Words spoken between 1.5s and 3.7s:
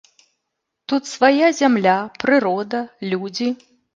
зямля, прырода, людзі.